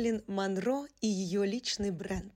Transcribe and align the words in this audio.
Мерлин 0.00 0.24
Монро 0.28 0.86
и 1.02 1.06
ее 1.06 1.44
личный 1.44 1.90
бренд. 1.90 2.32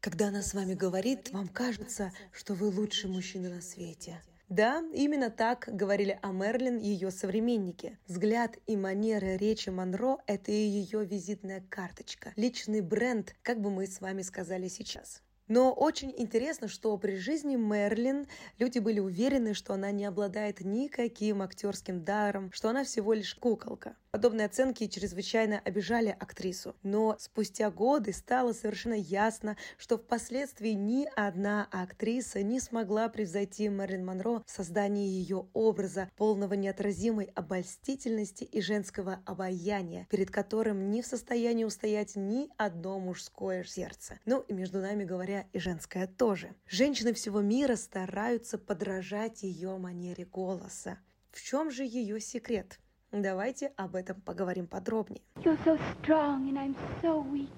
Когда 0.00 0.28
она 0.28 0.40
с 0.40 0.54
вами 0.54 0.72
говорит, 0.72 1.30
вам 1.30 1.46
кажется, 1.46 2.10
что 2.32 2.54
вы 2.54 2.68
лучший 2.68 3.10
мужчина 3.10 3.50
на 3.50 3.60
свете. 3.60 4.22
Да, 4.48 4.82
именно 4.94 5.28
так 5.28 5.68
говорили 5.70 6.18
о 6.22 6.32
Мерлин 6.32 6.78
ее 6.78 7.10
современники. 7.10 7.98
Взгляд 8.06 8.56
и 8.66 8.78
манера 8.78 9.36
речи 9.36 9.68
Монро– 9.68 10.20
это 10.26 10.52
ее 10.52 11.04
визитная 11.04 11.62
карточка, 11.68 12.32
личный 12.36 12.80
бренд, 12.80 13.34
как 13.42 13.60
бы 13.60 13.70
мы 13.70 13.86
с 13.86 14.00
вами 14.00 14.22
сказали 14.22 14.68
сейчас. 14.68 15.20
Но 15.52 15.70
очень 15.70 16.14
интересно, 16.16 16.66
что 16.66 16.96
при 16.96 17.16
жизни 17.16 17.56
Мерлин 17.56 18.26
люди 18.58 18.78
были 18.78 19.00
уверены, 19.00 19.52
что 19.52 19.74
она 19.74 19.90
не 19.90 20.06
обладает 20.06 20.62
никаким 20.62 21.42
актерским 21.42 22.02
даром, 22.02 22.50
что 22.54 22.70
она 22.70 22.84
всего 22.84 23.12
лишь 23.12 23.34
куколка. 23.34 23.94
Подобные 24.12 24.46
оценки 24.46 24.86
чрезвычайно 24.86 25.58
обижали 25.58 26.08
актрису. 26.08 26.74
Но 26.82 27.16
спустя 27.18 27.70
годы 27.70 28.14
стало 28.14 28.52
совершенно 28.52 28.94
ясно, 28.94 29.58
что 29.76 29.98
впоследствии 29.98 30.70
ни 30.70 31.06
одна 31.16 31.68
актриса 31.70 32.42
не 32.42 32.58
смогла 32.58 33.08
превзойти 33.08 33.68
Мерлин 33.68 34.06
Монро 34.06 34.42
в 34.46 34.50
создании 34.50 35.06
ее 35.06 35.48
образа, 35.52 36.10
полного 36.16 36.54
неотразимой 36.54 37.30
обольстительности 37.34 38.44
и 38.44 38.62
женского 38.62 39.20
обаяния, 39.26 40.06
перед 40.10 40.30
которым 40.30 40.90
не 40.90 41.02
в 41.02 41.06
состоянии 41.06 41.64
устоять 41.64 42.16
ни 42.16 42.48
одно 42.56 42.98
мужское 42.98 43.64
сердце. 43.64 44.18
Ну 44.24 44.40
и 44.48 44.52
между 44.54 44.80
нами 44.80 45.04
говоря, 45.04 45.41
и 45.52 45.58
женское 45.58 46.06
тоже. 46.06 46.54
Женщины 46.66 47.12
всего 47.12 47.40
мира 47.40 47.76
стараются 47.76 48.58
подражать 48.58 49.42
ее 49.42 49.76
манере 49.78 50.24
голоса. 50.24 50.98
В 51.30 51.42
чем 51.42 51.70
же 51.70 51.84
ее 51.84 52.20
секрет? 52.20 52.78
Давайте 53.10 53.72
об 53.76 53.94
этом 53.94 54.20
поговорим 54.20 54.66
подробнее. 54.66 55.22
You're 55.36 55.58
so 55.64 55.78
strong 56.00 56.48
and 56.48 56.56
I'm 56.56 56.76
so 57.02 57.22
weak. 57.30 57.50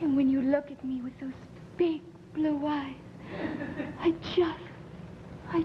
And 0.00 0.16
when 0.16 0.28
you 0.28 0.40
look 0.40 0.70
at 0.70 0.82
me 0.84 1.00
with 1.02 1.18
those 1.20 1.34
big 1.78 2.02
blue 2.34 2.66
eyes, 2.66 2.96
I 4.02 4.12
just, 4.34 4.60
I 5.52 5.64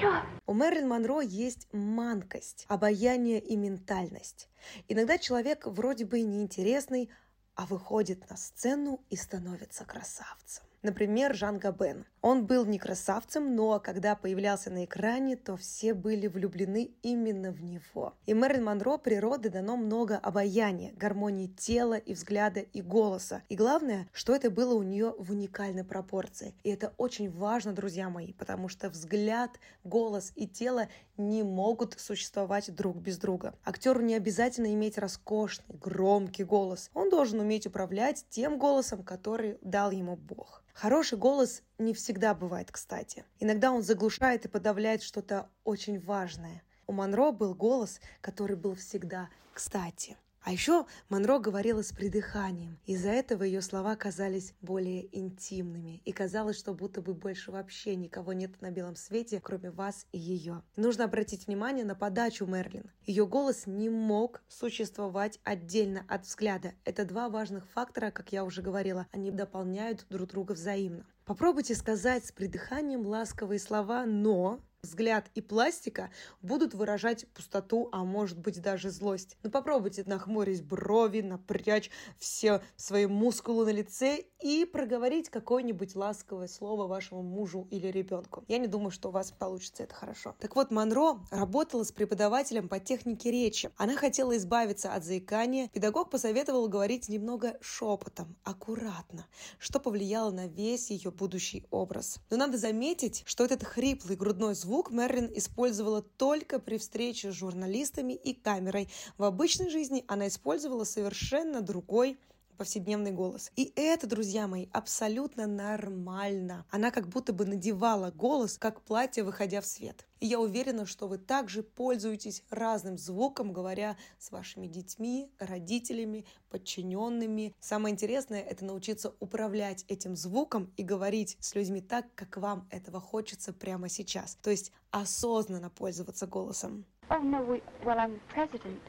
just... 0.00 0.26
У 0.46 0.54
Мэрилин 0.54 0.88
Монро 0.88 1.20
есть 1.20 1.66
манкость, 1.72 2.66
обаяние 2.68 3.40
и 3.40 3.56
ментальность. 3.56 4.48
Иногда 4.88 5.18
человек 5.18 5.66
вроде 5.66 6.04
бы 6.04 6.20
и 6.20 6.24
неинтересный, 6.24 7.10
а 7.54 7.66
выходит 7.66 8.28
на 8.28 8.36
сцену 8.36 9.04
и 9.10 9.16
становится 9.16 9.84
красавцем. 9.84 10.64
Например, 10.82 11.32
Жан 11.32 11.58
Габен. 11.60 12.06
Он 12.22 12.44
был 12.44 12.64
не 12.64 12.78
красавцем, 12.78 13.54
но 13.54 13.78
когда 13.78 14.16
появлялся 14.16 14.68
на 14.68 14.84
экране, 14.84 15.36
то 15.36 15.56
все 15.56 15.94
были 15.94 16.26
влюблены 16.26 16.90
именно 17.02 17.52
в 17.52 17.62
него. 17.62 18.14
И 18.26 18.34
Мэрилин 18.34 18.64
Монро 18.64 18.96
природы 18.96 19.48
дано 19.48 19.76
много 19.76 20.16
обаяния, 20.16 20.92
гармонии 20.96 21.46
тела 21.46 21.94
и 21.94 22.14
взгляда 22.14 22.60
и 22.60 22.82
голоса. 22.82 23.42
И 23.48 23.54
главное, 23.54 24.08
что 24.12 24.34
это 24.34 24.50
было 24.50 24.74
у 24.74 24.82
нее 24.82 25.14
в 25.18 25.30
уникальной 25.30 25.84
пропорции. 25.84 26.54
И 26.64 26.70
это 26.70 26.92
очень 26.96 27.30
важно, 27.30 27.72
друзья 27.72 28.08
мои, 28.08 28.32
потому 28.32 28.68
что 28.68 28.88
взгляд, 28.88 29.50
голос 29.84 30.32
и 30.34 30.48
тело 30.48 30.88
не 31.16 31.44
могут 31.44 31.98
существовать 32.00 32.74
друг 32.74 32.96
без 32.96 33.18
друга. 33.18 33.54
Актеру 33.64 34.00
не 34.00 34.14
обязательно 34.14 34.72
иметь 34.74 34.98
роскошный, 34.98 35.64
громкий 35.68 36.42
голос. 36.42 36.90
Он 36.94 37.08
должен 37.08 37.38
уметь 37.38 37.66
управлять 37.66 38.24
тем 38.30 38.58
голосом, 38.58 39.04
который 39.04 39.58
дал 39.62 39.92
ему 39.92 40.16
Бог. 40.16 40.62
Хороший 40.72 41.18
голос 41.18 41.62
не 41.78 41.92
всегда 41.94 42.34
бывает 42.34 42.70
кстати. 42.70 43.24
Иногда 43.38 43.72
он 43.72 43.82
заглушает 43.82 44.44
и 44.44 44.48
подавляет 44.48 45.02
что-то 45.02 45.48
очень 45.64 46.00
важное. 46.00 46.62
У 46.86 46.92
Монро 46.92 47.30
был 47.30 47.54
голос, 47.54 48.00
который 48.20 48.56
был 48.56 48.74
всегда 48.74 49.28
кстати. 49.52 50.16
А 50.44 50.50
еще 50.50 50.86
Монро 51.08 51.38
говорила 51.38 51.82
с 51.82 51.92
придыханием. 51.92 52.78
Из-за 52.84 53.10
этого 53.10 53.44
ее 53.44 53.62
слова 53.62 53.94
казались 53.94 54.54
более 54.60 55.06
интимными. 55.16 56.02
И 56.04 56.12
казалось, 56.12 56.58
что 56.58 56.74
будто 56.74 57.00
бы 57.00 57.14
больше 57.14 57.52
вообще 57.52 57.94
никого 57.94 58.32
нет 58.32 58.60
на 58.60 58.70
белом 58.70 58.96
свете, 58.96 59.40
кроме 59.40 59.70
вас 59.70 60.06
и 60.10 60.18
ее. 60.18 60.62
нужно 60.76 61.04
обратить 61.04 61.46
внимание 61.46 61.84
на 61.84 61.94
подачу 61.94 62.44
Мерлин. 62.46 62.90
Ее 63.06 63.26
голос 63.26 63.66
не 63.66 63.88
мог 63.88 64.42
существовать 64.48 65.38
отдельно 65.44 66.04
от 66.08 66.26
взгляда. 66.26 66.72
Это 66.84 67.04
два 67.04 67.28
важных 67.28 67.68
фактора, 67.68 68.10
как 68.10 68.32
я 68.32 68.44
уже 68.44 68.62
говорила. 68.62 69.06
Они 69.12 69.30
дополняют 69.30 70.06
друг 70.10 70.28
друга 70.30 70.52
взаимно. 70.52 71.06
Попробуйте 71.24 71.76
сказать 71.76 72.26
с 72.26 72.32
придыханием 72.32 73.06
ласковые 73.06 73.60
слова 73.60 74.04
«но», 74.06 74.60
взгляд 74.82 75.30
и 75.36 75.40
пластика 75.40 76.10
будут 76.40 76.74
выражать 76.74 77.28
пустоту, 77.28 77.88
а 77.92 78.04
может 78.04 78.38
быть 78.38 78.60
даже 78.60 78.90
злость. 78.90 79.36
Но 79.44 79.50
попробуйте 79.50 80.02
нахмурить 80.04 80.64
брови, 80.64 81.20
напрячь 81.20 81.88
все 82.18 82.60
свои 82.76 83.06
мускулы 83.06 83.64
на 83.66 83.70
лице 83.70 84.24
и 84.42 84.64
проговорить 84.64 85.30
какое-нибудь 85.30 85.94
ласковое 85.94 86.48
слово 86.48 86.88
вашему 86.88 87.22
мужу 87.22 87.68
или 87.70 87.86
ребенку. 87.86 88.44
Я 88.48 88.58
не 88.58 88.66
думаю, 88.66 88.90
что 88.90 89.10
у 89.10 89.12
вас 89.12 89.30
получится 89.30 89.84
это 89.84 89.94
хорошо. 89.94 90.34
Так 90.40 90.56
вот, 90.56 90.72
Монро 90.72 91.20
работала 91.30 91.84
с 91.84 91.92
преподавателем 91.92 92.68
по 92.68 92.80
технике 92.80 93.30
речи. 93.30 93.70
Она 93.76 93.94
хотела 93.94 94.36
избавиться 94.36 94.92
от 94.92 95.04
заикания. 95.04 95.68
Педагог 95.68 96.10
посоветовал 96.10 96.68
говорить 96.68 97.08
немного 97.08 97.56
шепотом, 97.60 98.36
аккуратно, 98.42 99.26
что 99.60 99.78
повлияло 99.78 100.32
на 100.32 100.48
весь 100.48 100.90
ее 100.90 101.12
будущий 101.12 101.64
образ. 101.70 102.18
Но 102.30 102.36
надо 102.36 102.58
заметить, 102.58 103.22
что 103.26 103.44
этот 103.44 103.62
хриплый 103.62 104.16
грудной 104.16 104.56
звук 104.56 104.71
Звук 104.72 104.90
Мерлин 104.90 105.30
использовала 105.34 106.00
только 106.00 106.58
при 106.58 106.78
встрече 106.78 107.30
с 107.30 107.34
журналистами 107.34 108.14
и 108.14 108.32
камерой. 108.32 108.88
В 109.18 109.24
обычной 109.24 109.68
жизни 109.68 110.02
она 110.08 110.28
использовала 110.28 110.84
совершенно 110.84 111.60
другой 111.60 112.16
повседневный 112.56 113.10
голос. 113.10 113.50
И 113.56 113.72
это, 113.76 114.06
друзья 114.06 114.46
мои, 114.46 114.66
абсолютно 114.72 115.46
нормально. 115.46 116.66
Она 116.70 116.90
как 116.90 117.08
будто 117.08 117.32
бы 117.32 117.44
надевала 117.44 118.10
голос, 118.10 118.58
как 118.58 118.82
платье, 118.82 119.24
выходя 119.24 119.60
в 119.60 119.66
свет. 119.66 120.06
И 120.20 120.26
я 120.26 120.38
уверена, 120.38 120.86
что 120.86 121.08
вы 121.08 121.18
также 121.18 121.62
пользуетесь 121.62 122.44
разным 122.48 122.96
звуком, 122.96 123.52
говоря 123.52 123.96
с 124.18 124.30
вашими 124.30 124.68
детьми, 124.68 125.30
родителями, 125.38 126.24
подчиненными. 126.48 127.54
Самое 127.58 127.92
интересное— 127.92 128.40
это 128.42 128.64
научиться 128.64 129.14
управлять 129.18 129.84
этим 129.88 130.14
звуком 130.14 130.72
и 130.76 130.84
говорить 130.84 131.36
с 131.40 131.54
людьми 131.54 131.80
так, 131.80 132.06
как 132.14 132.36
вам 132.36 132.68
этого 132.70 133.00
хочется 133.00 133.52
прямо 133.52 133.88
сейчас. 133.88 134.36
То 134.42 134.50
есть 134.50 134.70
осознанно 134.92 135.70
пользоваться 135.70 136.26
голосом. 136.26 136.84
Oh, 137.10 137.20
no, 137.20 137.44
we, 137.44 137.60
well, 137.84 137.98
I'm 137.98 138.20
president. 138.32 138.80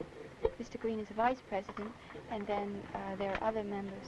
Mr. 0.63 0.79
Green 0.79 0.97
is 1.00 1.07
vice 1.09 1.41
president, 1.50 1.91
and 2.31 2.47
then 2.47 2.81
uh, 2.96 3.18
there 3.18 3.31
are 3.31 3.50
other 3.50 3.66
members 3.66 4.07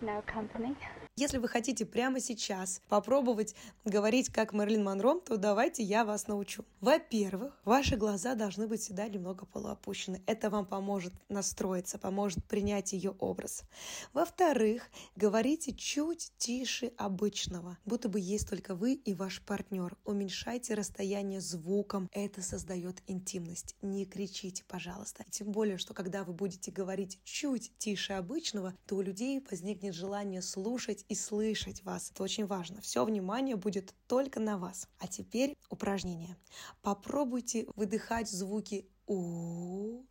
in 0.00 0.08
our 0.08 0.22
company. 0.22 0.76
Если 1.20 1.38
вы 1.38 1.48
хотите 1.48 1.84
прямо 1.84 2.20
сейчас 2.20 2.80
попробовать 2.88 3.56
говорить 3.84 4.28
как 4.28 4.52
Мерлин 4.52 4.84
Монро, 4.84 5.18
то 5.18 5.36
давайте 5.36 5.82
я 5.82 6.04
вас 6.04 6.28
научу. 6.28 6.64
Во-первых, 6.80 7.60
ваши 7.64 7.96
глаза 7.96 8.36
должны 8.36 8.68
быть 8.68 8.82
всегда 8.82 9.08
немного 9.08 9.44
полуопущены. 9.44 10.22
Это 10.26 10.48
вам 10.48 10.64
поможет 10.64 11.12
настроиться, 11.28 11.98
поможет 11.98 12.44
принять 12.44 12.92
ее 12.92 13.16
образ. 13.18 13.64
Во-вторых, 14.12 14.88
говорите 15.16 15.72
чуть 15.72 16.30
тише 16.38 16.92
обычного, 16.96 17.76
будто 17.84 18.08
бы 18.08 18.20
есть 18.20 18.48
только 18.48 18.76
вы 18.76 18.92
и 18.92 19.12
ваш 19.12 19.42
партнер. 19.42 19.96
Уменьшайте 20.04 20.74
расстояние 20.74 21.40
звуком. 21.40 22.08
Это 22.12 22.42
создает 22.42 23.02
интимность. 23.08 23.74
Не 23.82 24.04
кричите, 24.06 24.62
пожалуйста. 24.68 25.24
Тем 25.30 25.50
более, 25.50 25.78
что 25.78 25.94
когда 25.94 26.22
вы 26.22 26.32
будете 26.32 26.70
говорить 26.70 27.18
чуть 27.24 27.72
тише 27.76 28.12
обычного, 28.12 28.72
то 28.86 28.94
у 28.94 29.00
людей 29.00 29.44
возникнет 29.50 29.94
желание 29.94 30.42
слушать 30.42 31.06
и 31.08 31.14
слышать 31.14 31.82
вас. 31.84 32.10
Это 32.10 32.22
очень 32.22 32.46
важно. 32.46 32.80
Все 32.80 33.04
внимание 33.04 33.56
будет 33.56 33.94
только 34.06 34.40
на 34.40 34.58
вас. 34.58 34.88
А 34.98 35.06
теперь 35.06 35.56
упражнение. 35.70 36.36
Попробуйте 36.82 37.66
выдыхать 37.74 38.30
звуки 38.30 38.88
у, 39.06 40.04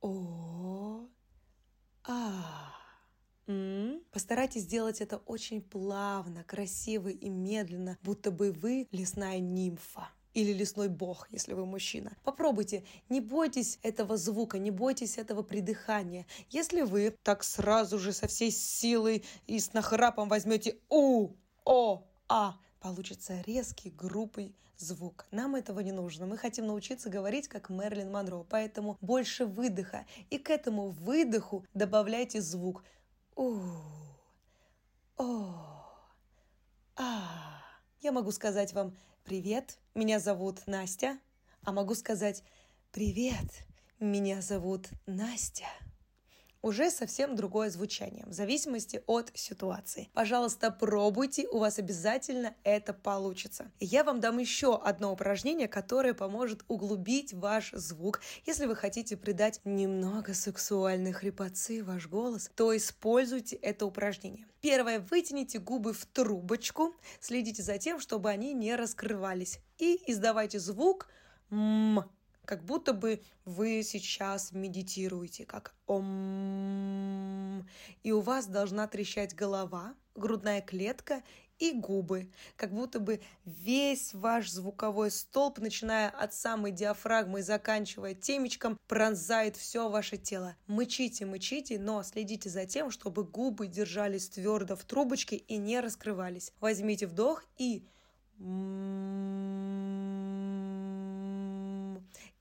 о, 0.00 1.06
а. 2.04 2.72
Постарайтесь 4.12 4.62
сделать 4.62 5.00
это 5.00 5.16
очень 5.18 5.60
плавно, 5.60 6.44
красиво 6.44 7.08
и 7.08 7.28
медленно, 7.28 7.98
будто 8.02 8.30
бы 8.30 8.52
вы 8.52 8.86
лесная 8.92 9.40
нимфа 9.40 10.08
или 10.34 10.52
лесной 10.52 10.88
бог, 10.88 11.28
если 11.30 11.54
вы 11.54 11.66
мужчина. 11.66 12.16
Попробуйте, 12.24 12.84
не 13.08 13.20
бойтесь 13.20 13.78
этого 13.82 14.16
звука, 14.16 14.58
не 14.58 14.70
бойтесь 14.70 15.18
этого 15.18 15.42
придыхания. 15.42 16.26
Если 16.50 16.82
вы 16.82 17.16
так 17.22 17.44
сразу 17.44 17.98
же 17.98 18.12
со 18.12 18.26
всей 18.28 18.50
силой 18.50 19.24
и 19.46 19.58
с 19.58 19.72
нахрапом 19.72 20.28
возьмете 20.28 20.78
у, 20.88 21.30
о, 21.64 22.04
а, 22.28 22.56
получится 22.80 23.42
резкий, 23.46 23.90
грубый 23.90 24.54
звук. 24.76 25.26
Нам 25.30 25.56
этого 25.56 25.80
не 25.80 25.92
нужно. 25.92 26.26
Мы 26.26 26.36
хотим 26.38 26.66
научиться 26.66 27.10
говорить 27.10 27.48
как 27.48 27.68
Мерлин 27.68 28.10
Монро, 28.10 28.44
поэтому 28.48 28.96
больше 29.00 29.44
выдоха. 29.44 30.06
И 30.30 30.38
к 30.38 30.50
этому 30.50 30.88
выдоху 30.88 31.64
добавляйте 31.74 32.40
звук 32.40 32.82
у, 33.36 33.60
о, 35.16 35.70
а. 36.96 37.62
Я 38.00 38.12
могу 38.12 38.30
сказать 38.32 38.72
вам 38.72 38.96
«Привет, 39.30 39.78
меня 39.94 40.18
зовут 40.18 40.66
Настя», 40.66 41.16
а 41.62 41.70
могу 41.70 41.94
сказать 41.94 42.42
«Привет, 42.90 43.64
меня 44.00 44.42
зовут 44.42 44.88
Настя». 45.06 45.68
Уже 46.62 46.90
совсем 46.90 47.36
другое 47.36 47.70
звучание, 47.70 48.24
в 48.26 48.32
зависимости 48.32 49.02
от 49.06 49.30
ситуации. 49.34 50.08
Пожалуйста, 50.14 50.70
пробуйте, 50.70 51.48
у 51.48 51.58
вас 51.58 51.78
обязательно 51.78 52.54
это 52.64 52.92
получится. 52.92 53.70
Я 53.80 54.04
вам 54.04 54.20
дам 54.20 54.38
еще 54.38 54.76
одно 54.76 55.12
упражнение, 55.12 55.68
которое 55.68 56.14
поможет 56.14 56.64
углубить 56.68 57.32
ваш 57.32 57.72
звук. 57.72 58.20
Если 58.46 58.66
вы 58.66 58.76
хотите 58.76 59.16
придать 59.16 59.60
немного 59.64 60.34
сексуальной 60.34 61.12
хрипотцы 61.12 61.82
ваш 61.82 62.08
голос, 62.08 62.50
то 62.54 62.76
используйте 62.76 63.56
это 63.56 63.86
упражнение. 63.86 64.46
Первое, 64.60 65.00
вытяните 65.00 65.58
губы 65.58 65.94
в 65.94 66.04
трубочку, 66.06 66.94
следите 67.20 67.62
за 67.62 67.78
тем, 67.78 67.98
чтобы 67.98 68.28
они 68.28 68.52
не 68.52 68.76
раскрывались. 68.76 69.58
И 69.78 70.00
издавайте 70.06 70.58
звук 70.58 71.08
«м», 71.50 72.04
как 72.50 72.64
будто 72.64 72.92
бы 72.92 73.22
вы 73.44 73.84
сейчас 73.84 74.50
медитируете, 74.50 75.46
как 75.46 75.72
ом. 75.86 77.64
И 78.02 78.10
у 78.10 78.20
вас 78.20 78.46
должна 78.46 78.88
трещать 78.88 79.36
голова, 79.36 79.94
грудная 80.16 80.60
клетка 80.60 81.22
и 81.60 81.70
губы, 81.70 82.32
как 82.56 82.72
будто 82.72 82.98
бы 82.98 83.20
весь 83.44 84.12
ваш 84.14 84.50
звуковой 84.50 85.12
столб, 85.12 85.60
начиная 85.60 86.08
от 86.08 86.34
самой 86.34 86.72
диафрагмы 86.72 87.38
и 87.38 87.42
заканчивая 87.42 88.14
темечком, 88.14 88.76
пронзает 88.88 89.56
все 89.56 89.88
ваше 89.88 90.16
тело. 90.16 90.56
Мычите, 90.66 91.26
мычите, 91.26 91.78
но 91.78 92.02
следите 92.02 92.50
за 92.50 92.66
тем, 92.66 92.90
чтобы 92.90 93.22
губы 93.22 93.68
держались 93.68 94.28
твердо 94.28 94.74
в 94.74 94.82
трубочке 94.82 95.36
и 95.36 95.56
не 95.56 95.78
раскрывались. 95.78 96.52
Возьмите 96.58 97.06
вдох 97.06 97.44
и 97.58 97.86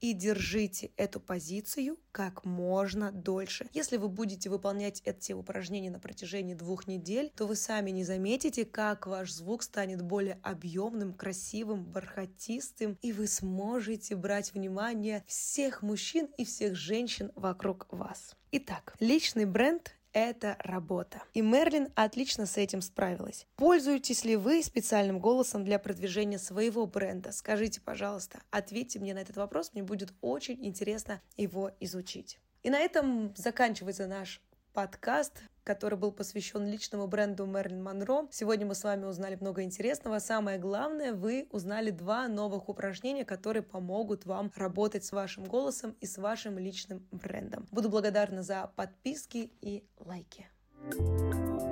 и 0.02 0.14
держите 0.14 0.92
эту 0.98 1.20
позицию 1.20 1.98
как 2.12 2.46
можно 2.46 3.12
дольше. 3.12 3.70
Если 3.74 3.98
вы 3.98 4.10
будете 4.10 4.50
выполнять 4.50 5.02
эти 5.06 5.34
упражнения 5.34 5.92
на 5.92 6.00
протяжении 6.00 6.54
двух 6.54 6.88
недель, 6.88 7.32
то 7.36 7.48
вы 7.48 7.56
сами 7.56 7.92
не 7.92 8.04
заметите, 8.04 8.66
как 8.66 9.08
ваш 9.08 9.32
звук 9.32 9.64
станет 9.64 10.02
более 10.02 10.40
объемным, 10.44 11.14
красивым, 11.14 11.86
бархатистым, 11.86 12.98
и 13.02 13.12
вы 13.12 13.28
сможете 13.28 14.16
брать 14.16 14.54
внимание 14.54 15.24
всех 15.28 15.82
мужчин 15.82 16.28
и 16.38 16.46
всех 16.46 16.76
женщин 16.76 17.32
вокруг 17.36 17.88
вас. 17.92 18.36
Итак, 18.52 18.96
личный 19.00 19.46
бренд 19.46 19.99
это 20.14 20.58
работа. 20.60 21.24
И 21.34 21.42
Мерлин 21.42 21.90
отлично 21.96 22.46
с 22.46 22.58
этим 22.58 22.82
справилась. 22.82 23.48
Пользуетесь 23.56 24.26
ли 24.26 24.36
вы 24.36 24.64
специальным 24.64 25.20
голосом 25.20 25.64
для 25.64 25.80
продвижения 25.80 26.40
своего 26.40 26.86
бренда? 26.86 27.32
Скажите, 27.32 27.82
пожалуйста, 27.82 28.40
ответьте 28.52 29.00
мне 29.00 29.14
на 29.14 29.20
этот 29.20 29.38
вопрос, 29.38 29.72
мне 29.74 29.84
будет 29.84 30.14
очень 30.22 30.66
интересно 30.66 31.22
его 31.38 31.72
изучить. 31.80 32.40
И 32.64 32.70
на 32.70 32.80
этом 32.80 33.34
заканчивается 33.36 34.08
наш 34.08 34.42
подкаст, 34.74 35.42
который 35.64 35.98
был 35.98 36.12
посвящен 36.12 36.66
личному 36.66 37.08
бренду 37.08 37.46
Мерлин 37.46 37.84
Монро. 37.84 38.28
Сегодня 38.32 38.66
мы 38.66 38.76
с 38.76 38.84
вами 38.84 39.06
узнали 39.06 39.36
много 39.36 39.64
интересного. 39.64 40.20
Самое 40.20 40.58
главное, 40.58 41.14
вы 41.14 41.48
узнали 41.52 41.92
два 41.92 42.28
новых 42.28 42.70
упражнения, 42.70 43.26
которые 43.26 43.64
помогут 43.64 44.26
вам 44.26 44.52
работать 44.56 45.06
с 45.06 45.12
вашим 45.12 45.46
голосом 45.46 45.96
и 46.02 46.06
с 46.06 46.18
вашим 46.18 46.58
личным 46.58 47.06
брендом. 47.12 47.68
Буду 47.72 47.90
благодарна 47.90 48.44
за 48.44 48.72
подписки 48.76 49.52
и 49.62 49.84
лайки. 50.00 50.48
thank 50.92 51.62
you 51.62 51.69